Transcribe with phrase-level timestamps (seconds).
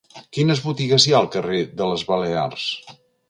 [0.35, 2.67] Quines botigues hi ha al carrer de les Balears?